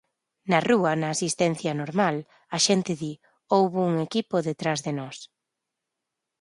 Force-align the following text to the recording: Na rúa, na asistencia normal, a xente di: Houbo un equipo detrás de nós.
Na 0.49 0.59
rúa, 0.67 0.91
na 1.01 1.07
asistencia 1.15 1.71
normal, 1.81 2.15
a 2.55 2.57
xente 2.65 2.93
di: 3.01 3.13
Houbo 3.55 3.79
un 3.91 3.95
equipo 4.07 4.35
detrás 4.49 4.79
de 4.85 4.91
nós. 4.99 5.17